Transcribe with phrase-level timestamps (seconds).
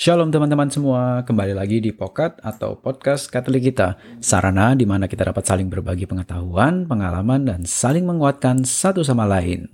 [0.00, 5.28] Shalom teman-teman semua, kembali lagi di Pokat atau Podcast Katolik kita, sarana di mana kita
[5.28, 9.68] dapat saling berbagi pengetahuan, pengalaman, dan saling menguatkan satu sama lain.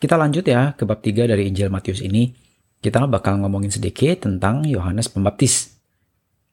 [0.00, 2.32] Kita lanjut ya ke bab 3 dari Injil Matius ini.
[2.80, 5.76] Kita bakal ngomongin sedikit tentang Yohanes Pembaptis.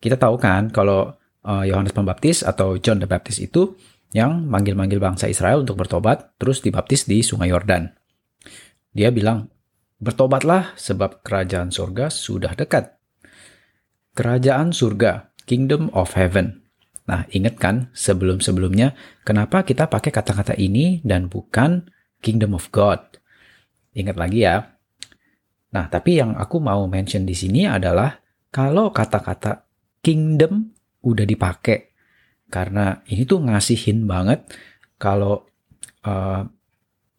[0.04, 1.16] Kita tahu kan kalau
[1.48, 3.80] uh, Yohanes Pembaptis atau John the Baptist itu
[4.12, 7.96] yang manggil-manggil bangsa Israel untuk bertobat, terus dibaptis di Sungai Yordan.
[8.92, 9.48] Dia bilang,
[10.00, 12.96] Bertobatlah sebab kerajaan surga sudah dekat.
[14.16, 16.64] Kerajaan surga, kingdom of heaven.
[17.04, 18.96] Nah, ingat kan sebelum-sebelumnya
[19.28, 21.92] kenapa kita pakai kata-kata ini dan bukan
[22.24, 23.02] kingdom of God?
[23.92, 24.80] Ingat lagi ya.
[25.76, 28.24] Nah, tapi yang aku mau mention di sini adalah
[28.56, 29.68] kalau kata-kata
[30.00, 30.72] kingdom
[31.04, 31.92] udah dipakai
[32.50, 34.42] karena ini tuh ngasihin banget
[34.98, 35.46] kalau
[36.06, 36.44] uh,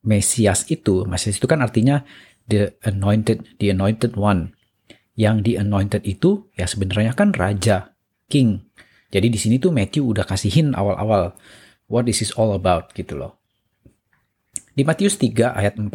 [0.01, 2.02] Mesias itu, Mesias itu kan artinya
[2.50, 4.52] the anointed, the anointed one.
[5.14, 7.95] Yang di anointed itu ya sebenarnya kan raja,
[8.26, 8.66] king.
[9.10, 11.34] Jadi di sini tuh Matthew udah kasihin awal-awal
[11.90, 13.38] what this is all about gitu loh.
[14.74, 15.90] Di Matius 3 ayat 4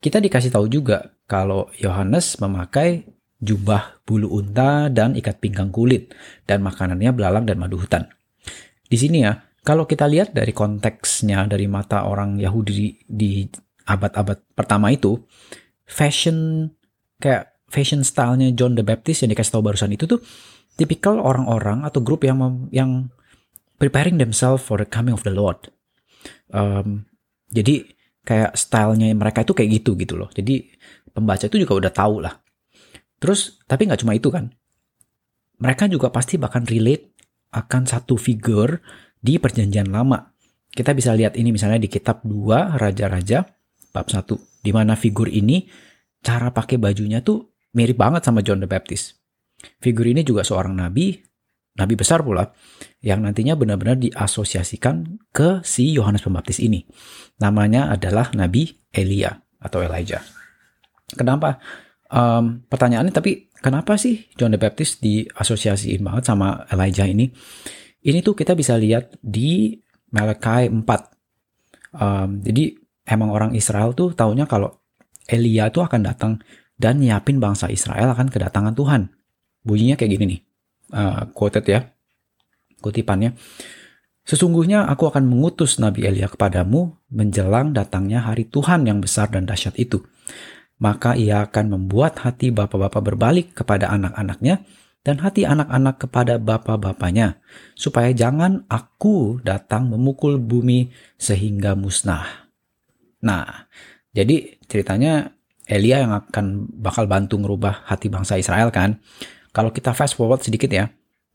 [0.00, 3.04] kita dikasih tahu juga kalau Yohanes memakai
[3.36, 6.12] jubah bulu unta dan ikat pinggang kulit
[6.48, 8.08] dan makanannya belalang dan madu hutan.
[8.86, 13.44] Di sini ya, kalau kita lihat dari konteksnya dari mata orang Yahudi di,
[13.86, 15.22] abad-abad pertama itu
[15.86, 16.68] fashion
[17.22, 20.20] kayak fashion stylenya John the Baptist yang dikasih tahu barusan itu tuh
[20.76, 23.08] tipikal orang-orang atau grup yang yang
[23.80, 25.72] preparing themselves for the coming of the Lord.
[26.52, 27.08] Um,
[27.50, 27.86] jadi
[28.26, 30.28] kayak stylenya mereka itu kayak gitu gitu loh.
[30.34, 30.66] Jadi
[31.14, 32.34] pembaca itu juga udah tahu lah.
[33.16, 34.52] Terus tapi nggak cuma itu kan.
[35.56, 37.16] Mereka juga pasti bahkan relate
[37.56, 38.84] akan satu figure
[39.16, 40.36] di perjanjian lama.
[40.68, 43.55] Kita bisa lihat ini misalnya di kitab 2 Raja-Raja
[43.96, 44.28] bab 1
[44.60, 45.64] di mana figur ini
[46.20, 49.16] cara pakai bajunya tuh mirip banget sama John the Baptist.
[49.80, 51.16] Figur ini juga seorang nabi,
[51.78, 52.50] nabi besar pula
[53.00, 56.82] yang nantinya benar-benar diasosiasikan ke si Yohanes Pembaptis ini.
[57.40, 60.20] Namanya adalah Nabi Elia atau Elijah.
[61.14, 61.62] Kenapa?
[62.06, 67.30] Um, pertanyaannya tapi kenapa sih John the Baptist diasosiasiin banget sama Elijah ini?
[68.06, 69.78] Ini tuh kita bisa lihat di
[70.10, 70.82] Malachi 4.
[71.96, 74.82] Um, jadi emang orang Israel tuh taunya kalau
[75.26, 76.32] Elia tuh akan datang
[76.76, 79.10] dan nyiapin bangsa Israel akan kedatangan Tuhan.
[79.66, 80.40] Bunyinya kayak gini nih,
[80.94, 81.90] uh, quoted ya,
[82.78, 83.34] kutipannya.
[84.26, 89.78] Sesungguhnya aku akan mengutus Nabi Elia kepadamu menjelang datangnya hari Tuhan yang besar dan dahsyat
[89.78, 90.02] itu.
[90.82, 94.66] Maka ia akan membuat hati bapak-bapak berbalik kepada anak-anaknya
[95.06, 97.38] dan hati anak-anak kepada bapak-bapaknya,
[97.78, 102.45] supaya jangan aku datang memukul bumi sehingga musnah.
[103.26, 103.66] Nah,
[104.14, 105.34] jadi ceritanya
[105.66, 109.02] Elia yang akan bakal bantu ngerubah hati bangsa Israel kan.
[109.50, 110.86] Kalau kita fast forward sedikit ya,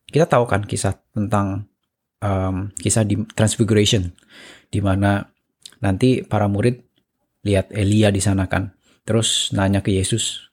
[0.07, 1.67] kita tahu kan kisah tentang
[2.23, 4.15] um, kisah di Transfiguration,
[4.71, 5.27] di mana
[5.83, 6.79] nanti para murid
[7.43, 8.71] lihat Elia di sana kan,
[9.03, 10.47] terus nanya ke Yesus,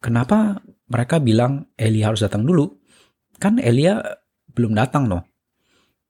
[0.00, 2.80] kenapa mereka bilang Elia harus datang dulu?
[3.36, 4.00] Kan Elia
[4.50, 5.22] belum datang loh.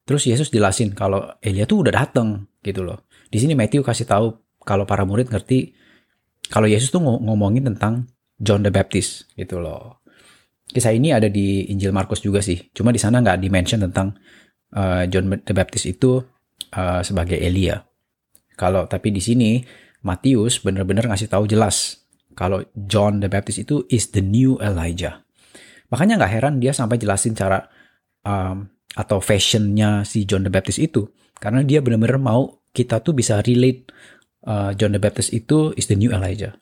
[0.04, 3.08] Terus Yesus jelasin kalau Elia tuh udah datang gitu loh.
[3.34, 4.30] Di sini Matthew kasih tahu
[4.62, 5.74] kalau para murid ngerti
[6.46, 8.06] kalau Yesus tuh ngomongin tentang
[8.38, 10.06] John the Baptist gitu loh.
[10.70, 12.70] Kisah ini ada di Injil Markus juga sih.
[12.70, 14.14] Cuma di sana nggak dimention tentang
[14.78, 16.22] uh, John the Baptist itu
[16.78, 17.82] uh, sebagai Elia.
[18.54, 19.58] Kalau tapi di sini
[20.06, 22.06] Matius benar-benar ngasih tahu jelas
[22.38, 25.26] kalau John the Baptist itu is the new Elijah.
[25.90, 27.66] Makanya nggak heran dia sampai jelasin cara
[28.22, 31.10] um, atau fashionnya si John the Baptist itu
[31.43, 33.91] karena dia benar-benar mau kita tuh bisa relate
[34.47, 36.55] uh, John the Baptist itu is the new Elijah.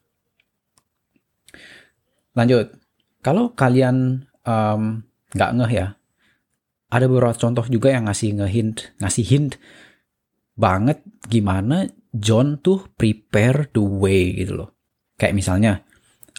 [2.33, 2.73] Lanjut,
[3.21, 4.25] kalau kalian
[5.33, 5.87] nggak um, ngeh ya,
[6.93, 9.53] ada beberapa contoh juga yang ngasih ngehint, ngasih hint
[10.57, 14.71] banget gimana John tuh prepare the way gitu loh.
[15.17, 15.73] Kayak misalnya,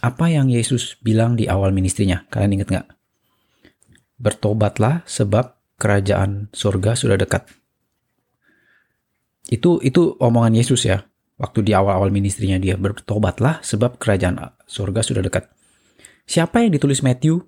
[0.02, 2.26] apa yang Yesus bilang di awal ministrinya?
[2.30, 2.88] Kalian inget nggak?
[4.22, 7.46] Bertobatlah sebab kerajaan surga sudah dekat.
[9.50, 11.04] Itu itu omongan Yesus ya.
[11.38, 14.40] Waktu di awal-awal ministrinya dia bertobatlah sebab kerajaan
[14.70, 15.50] surga sudah dekat.
[16.24, 17.44] Siapa yang ditulis Matthew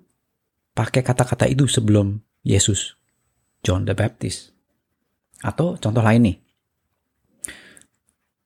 [0.76, 2.98] pakai kata-kata itu sebelum Yesus?
[3.64, 4.52] John the Baptist.
[5.40, 6.36] Atau contoh lain nih.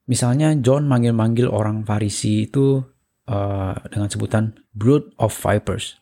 [0.07, 2.83] Misalnya John manggil-manggil orang Farisi itu
[3.31, 5.99] uh, dengan sebutan brood of vipers.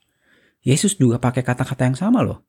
[0.65, 2.45] Yesus juga pakai kata-kata yang sama loh.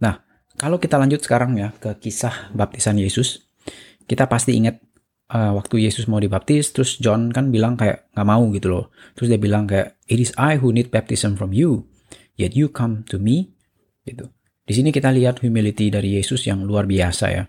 [0.00, 0.20] Nah,
[0.56, 3.44] kalau kita lanjut sekarang ya ke kisah baptisan Yesus,
[4.08, 4.80] kita pasti ingat
[5.32, 8.84] uh, waktu Yesus mau dibaptis, terus John kan bilang kayak nggak mau gitu loh.
[9.14, 11.84] Terus dia bilang kayak, It is I who need baptism from you,
[12.40, 13.52] yet you come to me.
[14.06, 14.26] Gitu.
[14.66, 17.44] Di sini kita lihat humility dari Yesus yang luar biasa ya.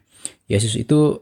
[0.50, 1.18] Yesus itu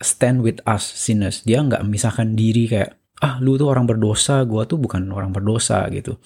[0.00, 1.44] stand with us sinners.
[1.44, 5.88] Dia nggak memisahkan diri kayak, ah lu tuh orang berdosa, gua tuh bukan orang berdosa
[5.88, 6.20] gitu.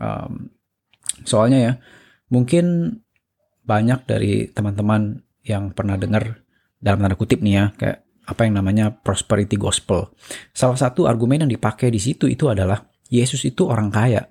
[0.00, 0.50] Um,
[1.24, 1.72] soalnya ya,
[2.32, 2.98] mungkin
[3.64, 6.44] banyak dari teman-teman yang pernah dengar
[6.80, 10.12] dalam tanda kutip nih ya, kayak apa yang namanya prosperity gospel.
[10.56, 14.24] Salah satu argumen yang dipakai di situ itu adalah Yesus itu orang kaya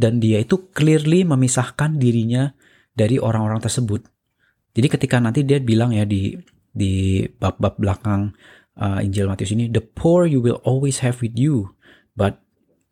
[0.00, 2.56] dan dia itu clearly memisahkan dirinya
[2.96, 4.08] dari orang-orang tersebut.
[4.72, 6.32] Jadi ketika nanti dia bilang ya di
[6.70, 8.32] di bab-bab belakang
[8.80, 11.76] uh, Injil Matius ini, the poor you will always have with you,
[12.16, 12.40] but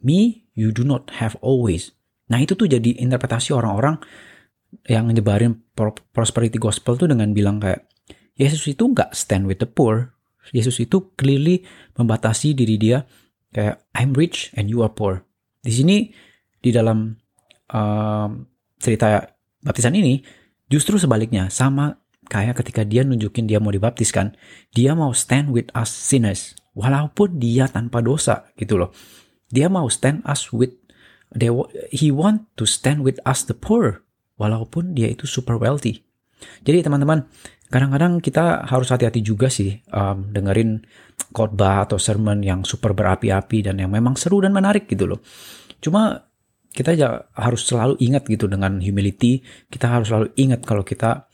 [0.05, 1.97] me you do not have always.
[2.29, 3.97] Nah itu tuh jadi interpretasi orang-orang
[4.89, 5.57] yang nyebarin
[6.13, 7.89] prosperity gospel tuh dengan bilang kayak
[8.39, 10.15] Yesus itu nggak stand with the poor,
[10.55, 11.67] Yesus itu clearly
[11.99, 13.03] membatasi diri dia
[13.51, 15.27] kayak I'm rich and you are poor.
[15.59, 16.07] Di sini
[16.63, 17.17] di dalam
[17.75, 18.29] uh,
[18.79, 19.27] cerita
[19.65, 20.23] baptisan ini
[20.71, 21.99] justru sebaliknya sama
[22.29, 24.37] kayak ketika dia nunjukin dia mau dibaptiskan,
[24.71, 28.95] dia mau stand with us sinners walaupun dia tanpa dosa gitu loh.
[29.51, 30.77] Dia mau stand us with
[31.35, 31.51] they,
[31.91, 34.07] he want to stand with us the poor
[34.39, 36.01] walaupun dia itu super wealthy.
[36.63, 37.27] Jadi teman-teman,
[37.69, 40.81] kadang-kadang kita harus hati-hati juga sih um, dengerin
[41.35, 45.21] khotbah atau sermon yang super berapi-api dan yang memang seru dan menarik gitu loh.
[45.83, 46.25] Cuma
[46.73, 51.27] kita ya harus selalu ingat gitu dengan humility, kita harus selalu ingat kalau kita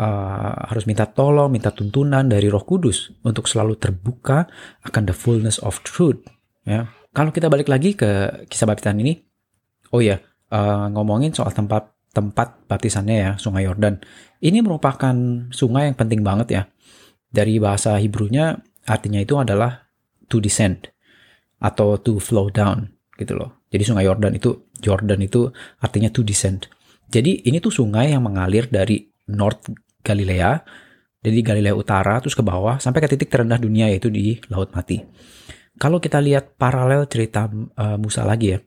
[0.00, 4.48] uh, harus minta tolong, minta tuntunan dari Roh Kudus untuk selalu terbuka
[4.88, 6.24] akan the fullness of truth.
[6.66, 9.20] Ya, kalau kita balik lagi ke kisah baptisan ini,
[9.92, 10.18] oh ya
[10.50, 14.00] uh, ngomongin soal tempat tempat baptisannya ya, Sungai Yordan.
[14.40, 15.12] Ini merupakan
[15.52, 16.62] sungai yang penting banget ya.
[17.28, 18.56] Dari bahasa Hebrew-nya
[18.88, 19.84] artinya itu adalah
[20.32, 20.88] to descend
[21.60, 23.68] atau to flow down gitu loh.
[23.68, 25.52] Jadi Sungai Yordan itu Jordan itu
[25.84, 26.72] artinya to descend.
[27.12, 29.68] Jadi ini tuh sungai yang mengalir dari North
[30.00, 30.62] Galilea,
[31.20, 35.02] dari Galilea Utara terus ke bawah sampai ke titik terendah dunia yaitu di Laut Mati.
[35.76, 38.58] Kalau kita lihat paralel cerita uh, Musa lagi ya,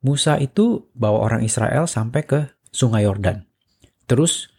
[0.00, 3.46] Musa itu bawa orang Israel sampai ke sungai Yordan.
[4.06, 4.50] Terus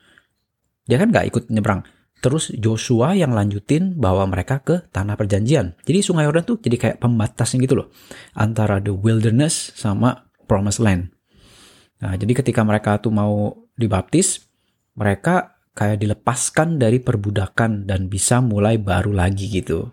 [0.88, 1.84] dia kan nggak ikut nyebrang.
[2.22, 5.74] Terus Joshua yang lanjutin bawa mereka ke tanah perjanjian.
[5.82, 7.88] Jadi sungai Yordan tuh jadi kayak pembatasnya gitu loh.
[8.38, 11.10] Antara the wilderness sama promised land.
[11.98, 14.46] Nah jadi ketika mereka tuh mau dibaptis,
[14.94, 19.90] mereka kayak dilepaskan dari perbudakan dan bisa mulai baru lagi gitu.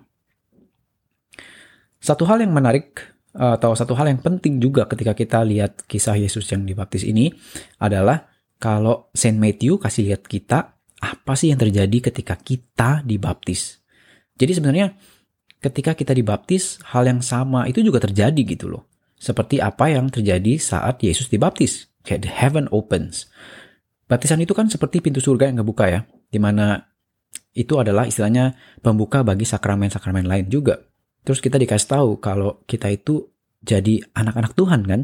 [1.99, 6.49] Satu hal yang menarik atau satu hal yang penting juga ketika kita lihat kisah Yesus
[6.49, 7.31] yang dibaptis ini
[7.79, 8.27] adalah
[8.59, 13.79] kalau Saint Matthew kasih lihat kita apa sih yang terjadi ketika kita dibaptis.
[14.35, 14.99] Jadi sebenarnya
[15.63, 18.91] ketika kita dibaptis hal yang sama itu juga terjadi gitu loh.
[19.19, 21.91] Seperti apa yang terjadi saat Yesus dibaptis.
[22.07, 23.27] Kayak the heaven opens.
[24.07, 26.01] Baptisan itu kan seperti pintu surga yang kebuka ya.
[26.31, 26.81] Di mana
[27.53, 30.79] itu adalah istilahnya pembuka bagi sakramen-sakramen lain juga.
[31.27, 33.29] Terus kita dikasih tahu kalau kita itu
[33.63, 35.03] jadi anak-anak Tuhan kan.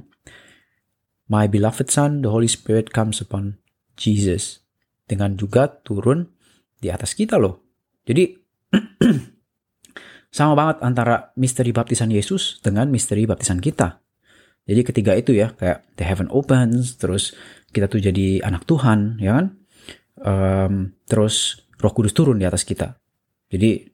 [1.24, 3.58] My beloved son, the Holy Spirit comes upon
[3.96, 4.64] Jesus.
[5.04, 6.32] Dengan juga turun
[6.80, 7.64] di atas kita loh.
[8.04, 8.36] Jadi
[10.36, 14.04] sama banget antara misteri baptisan Yesus dengan misteri baptisan kita.
[14.64, 17.36] Jadi ketiga itu ya kayak the heaven opens, terus
[17.68, 19.46] kita tuh jadi anak Tuhan, ya kan?
[20.24, 22.96] Um, terus Roh Kudus turun di atas kita.
[23.52, 23.93] Jadi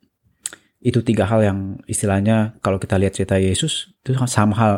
[0.80, 4.74] itu tiga hal yang istilahnya kalau kita lihat cerita Yesus itu sama hal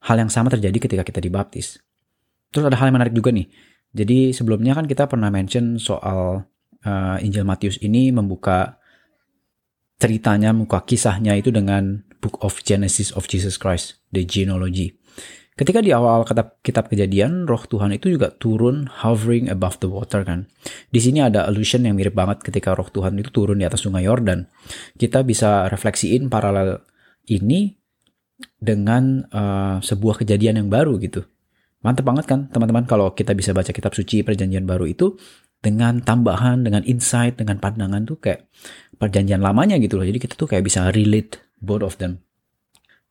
[0.00, 1.78] hal yang sama terjadi ketika kita dibaptis.
[2.52, 3.48] Terus ada hal yang menarik juga nih.
[3.92, 6.48] Jadi sebelumnya kan kita pernah mention soal
[6.84, 8.80] uh, Injil Matius ini membuka
[10.00, 14.96] ceritanya, membuka kisahnya itu dengan Book of Genesis of Jesus Christ, the genealogy.
[15.52, 20.24] Ketika di awal kitab, kitab kejadian, roh Tuhan itu juga turun hovering above the water
[20.24, 20.48] kan.
[20.88, 24.08] Di sini ada allusion yang mirip banget ketika roh Tuhan itu turun di atas sungai
[24.08, 24.48] Yordan.
[24.96, 26.80] Kita bisa refleksiin paralel
[27.28, 27.68] ini
[28.56, 31.20] dengan uh, sebuah kejadian yang baru gitu.
[31.84, 35.20] Mantep banget kan teman-teman kalau kita bisa baca kitab suci perjanjian baru itu
[35.60, 38.48] dengan tambahan, dengan insight, dengan pandangan tuh kayak
[38.96, 40.06] perjanjian lamanya gitu loh.
[40.08, 42.24] Jadi kita tuh kayak bisa relate both of them.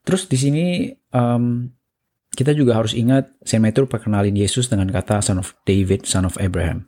[0.01, 0.65] Terus di sini
[1.13, 1.69] um,
[2.31, 6.39] kita juga harus ingat Saint Matthew perkenalin Yesus dengan kata son of David, son of
[6.39, 6.87] Abraham.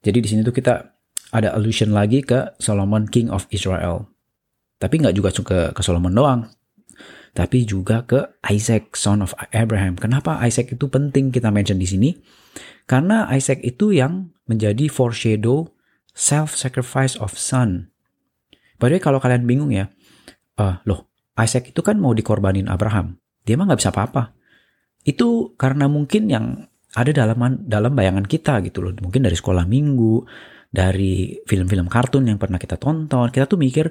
[0.00, 0.96] Jadi di sini tuh kita
[1.28, 4.08] ada allusion lagi ke Solomon King of Israel.
[4.80, 6.40] Tapi nggak juga ke, ke Solomon doang.
[7.36, 10.00] Tapi juga ke Isaac, son of Abraham.
[10.00, 12.10] Kenapa Isaac itu penting kita mention di sini?
[12.88, 15.68] Karena Isaac itu yang menjadi foreshadow
[16.16, 17.92] self-sacrifice of son.
[18.80, 19.92] Padahal kalau kalian bingung ya,
[20.56, 23.20] uh, loh Isaac itu kan mau dikorbanin Abraham.
[23.44, 24.37] Dia mah nggak bisa apa-apa.
[25.08, 28.92] Itu karena mungkin yang ada dalam dalam bayangan kita gitu loh.
[28.92, 30.28] Mungkin dari sekolah minggu,
[30.68, 33.32] dari film-film kartun yang pernah kita tonton.
[33.32, 33.88] Kita tuh mikir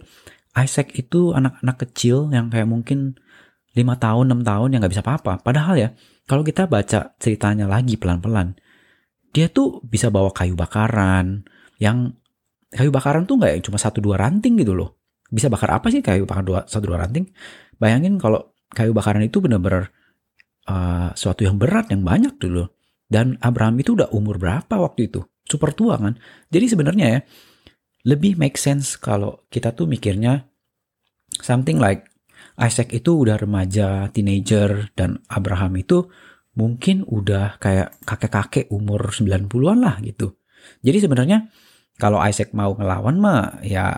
[0.53, 3.17] Isaac itu anak-anak kecil yang kayak mungkin
[3.77, 5.45] lima tahun, enam tahun yang nggak bisa apa-apa.
[5.45, 5.89] Padahal ya,
[6.25, 8.57] kalau kita baca ceritanya lagi pelan-pelan,
[9.33, 11.45] dia tuh bisa bawa kayu bakaran,
[11.77, 12.17] yang
[12.73, 14.97] kayu bakaran tuh nggak cuma satu dua ranting gitu loh.
[15.29, 17.29] Bisa bakar apa sih kayu bakar dua, satu dua ranting?
[17.77, 19.93] Bayangin kalau kayu bakaran itu benar-benar
[20.67, 22.67] uh, suatu yang berat yang banyak dulu.
[23.07, 25.23] Dan Abraham itu udah umur berapa waktu itu?
[25.47, 26.19] Super tua kan?
[26.51, 27.19] Jadi sebenarnya ya,
[28.03, 30.47] lebih make sense kalau kita tuh mikirnya
[31.39, 32.07] something like
[32.57, 36.09] Isaac itu udah remaja, teenager, dan Abraham itu
[36.57, 40.41] mungkin udah kayak kakek-kakek umur 90-an lah gitu.
[40.81, 41.47] Jadi sebenarnya
[42.01, 43.93] kalau Isaac mau ngelawan mah ya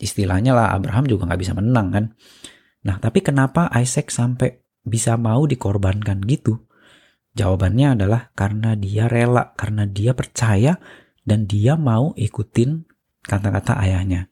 [0.00, 2.04] istilahnya lah Abraham juga nggak bisa menang kan.
[2.88, 6.62] Nah tapi kenapa Isaac sampai bisa mau dikorbankan gitu?
[7.32, 10.76] Jawabannya adalah karena dia rela, karena dia percaya
[11.24, 12.84] dan dia mau ikutin
[13.24, 14.28] kata-kata ayahnya.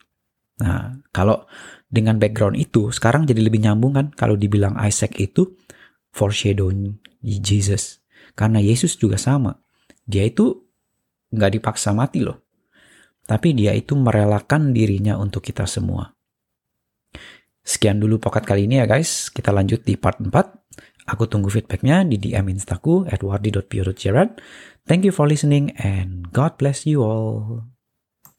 [0.60, 1.48] Nah, kalau
[1.88, 5.56] dengan background itu sekarang jadi lebih nyambung kan kalau dibilang Isaac itu
[6.12, 8.04] foreshadowing Jesus.
[8.36, 9.56] Karena Yesus juga sama.
[10.04, 10.68] Dia itu
[11.32, 12.44] nggak dipaksa mati loh.
[13.24, 16.12] Tapi dia itu merelakan dirinya untuk kita semua.
[17.60, 19.28] Sekian dulu pokat kali ini ya guys.
[19.30, 20.30] Kita lanjut di part 4.
[21.10, 23.22] Aku tunggu feedbacknya di DM instaku at.
[24.86, 27.66] Thank you for listening and God bless you all.